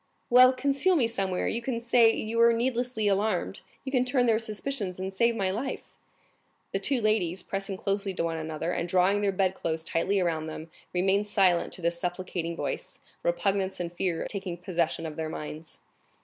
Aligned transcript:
"Well, 0.31 0.51
conceal 0.51 0.95
me 0.95 1.07
somewhere; 1.07 1.47
you 1.47 1.61
can 1.61 1.79
say 1.79 2.11
you 2.11 2.39
were 2.39 2.53
needlessly 2.53 3.07
alarmed; 3.07 3.61
you 3.83 3.91
can 3.91 4.03
turn 4.03 4.25
their 4.25 4.39
suspicions 4.39 4.99
and 4.99 5.13
save 5.13 5.35
my 5.35 5.51
life!" 5.51 5.99
50053m 6.73 6.73
The 6.73 6.79
two 6.79 7.01
ladies, 7.01 7.43
pressing 7.43 7.77
closely 7.77 8.11
to 8.15 8.23
one 8.23 8.37
another, 8.37 8.71
and 8.71 8.89
drawing 8.89 9.21
the 9.21 9.31
bedclothes 9.31 9.83
tightly 9.83 10.19
around 10.19 10.47
them, 10.47 10.71
remained 10.91 11.27
silent 11.27 11.71
to 11.73 11.83
this 11.83 11.99
supplicating 11.99 12.55
voice, 12.55 12.97
repugnance 13.21 13.79
and 13.79 13.93
fear 13.93 14.25
taking 14.27 14.57
possession 14.57 15.05
of 15.05 15.17
their 15.17 15.29
minds. 15.29 15.81